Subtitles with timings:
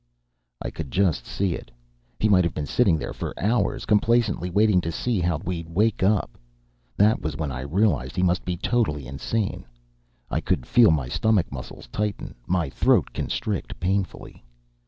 [0.63, 1.69] I could just see it.
[2.19, 6.01] He might have been sitting there for hours, complacently waiting to see how we'd wake
[6.01, 6.39] up.
[6.97, 9.63] That was when I realized he must be totally insane.
[10.27, 14.43] I could feel my stomach muscles tighten, my throat constrict painfully.